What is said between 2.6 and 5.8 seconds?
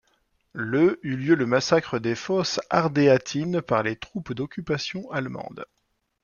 ardéatines par les troupes d'occupation allemande.